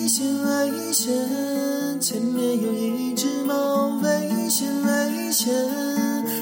[0.00, 1.12] 危险危险，
[2.00, 5.52] 前面有一只猫，危险危险，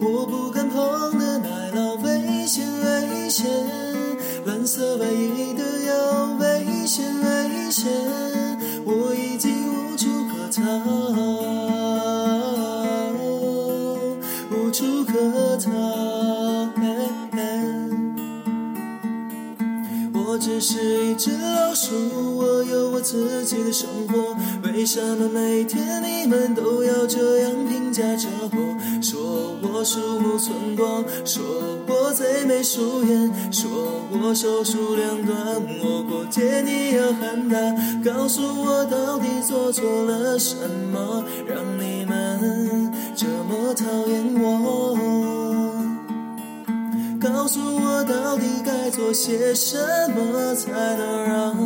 [0.00, 3.50] 我不敢碰的奶酪，危险危险，
[4.44, 7.90] 蓝色外衣的腰，危险危险，
[8.84, 10.62] 我已经无处可逃，
[14.52, 16.09] 无处可逃。
[20.60, 24.36] 是一只老鼠，我有我自己的生活。
[24.62, 28.76] 为什么每天你们都要这样评价着我？
[29.02, 31.42] 说我鼠目寸光，说
[31.86, 33.70] 我贼眉鼠眼，说
[34.10, 35.36] 我手术两端，
[35.82, 37.58] 我过节你要喊打。
[38.04, 40.54] 告诉我到底做错了什
[40.92, 41.69] 么，让
[47.50, 49.76] 告诉我到底该做些什
[50.14, 51.56] 么，才能让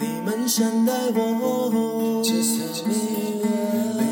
[0.00, 1.68] 你们善待我？
[2.18, 2.24] 为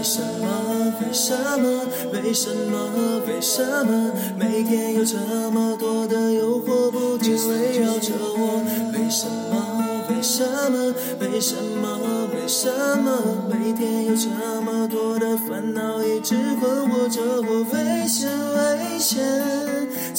[0.04, 0.92] 什么？
[1.00, 1.86] 为什么？
[2.12, 3.22] 为什么？
[3.26, 4.12] 为什么？
[4.38, 5.16] 每天有这
[5.50, 8.62] 么多的诱惑不停围绕着我？
[8.92, 10.04] 为什么？
[10.10, 10.92] 为什么？
[11.18, 12.28] 为什么？
[12.34, 13.48] 为什么？
[13.48, 14.28] 每天有这
[14.60, 17.64] 么多的烦恼一直困惑着我？
[17.72, 18.28] 危险！
[18.28, 19.69] 危险！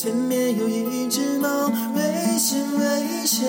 [0.03, 2.57] 前面有一只猫，危险！
[2.75, 3.47] 危险！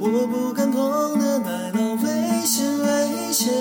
[0.00, 2.64] 我不敢碰的奶酪，危险！
[2.78, 3.52] 危险！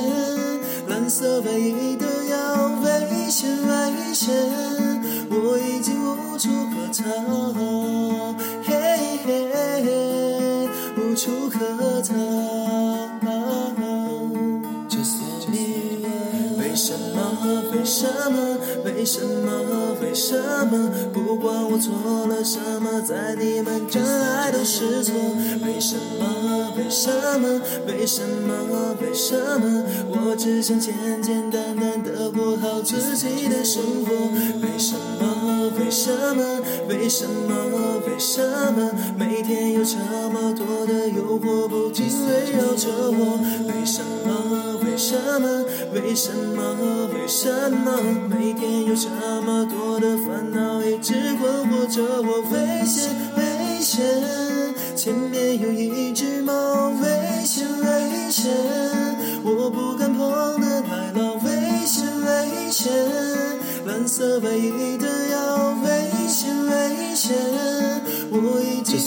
[0.88, 3.50] 蓝色外衣的腰，危险！
[3.68, 4.34] 危险！
[5.30, 7.04] 我已经无处可逃，
[17.90, 18.58] 什么？
[18.86, 19.98] 为什么？
[20.00, 20.38] 为什
[20.68, 20.92] 么？
[21.12, 25.16] 不管我错了什么，在你们看来都是错。
[25.66, 26.72] 为什么？
[26.78, 27.10] 为什
[27.42, 27.60] 么？
[27.88, 28.96] 为什么？
[29.02, 29.84] 为什么？
[30.08, 34.14] 我只想简简单单的过好自己的生活。
[34.62, 35.72] 为什么？
[35.80, 36.62] 为什么？
[36.88, 38.02] 为什么？
[38.06, 38.40] 为什
[38.74, 38.92] 么？
[39.18, 39.98] 每天有这
[40.32, 40.54] 么？
[40.54, 43.40] 多的诱惑不停围绕着我？
[43.68, 44.69] 为什么？
[45.10, 45.66] 什么？
[45.92, 47.10] 为什么？
[47.12, 48.00] 为什么？
[48.30, 49.10] 每天有这
[49.42, 49.66] 么？
[49.66, 52.42] 多的烦恼一直困惑着我？
[52.52, 53.10] 危险！
[53.36, 54.06] 危险！
[54.96, 57.66] 前面有一只猫，危险！
[57.82, 58.54] 危险！
[59.44, 62.06] 我不敢碰的奶酪，危险！
[62.22, 62.94] 危险！
[63.88, 65.88] 蓝色外衣的腰，危
[66.28, 66.54] 险！
[66.68, 67.36] 危险！
[68.32, 69.00] 我已经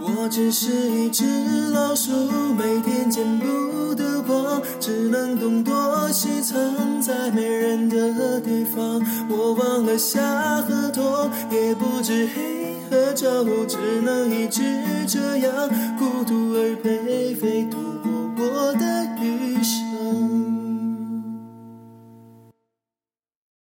[0.00, 1.24] 我只是一只
[1.70, 2.12] 老鼠，
[2.54, 5.72] 每天见不得光，只能东躲
[6.12, 9.00] 西藏在没人的地方。
[9.30, 14.62] 我忘了下和拖，也不知黑和昼，只能一直
[15.06, 17.87] 这样孤独而被飞渡。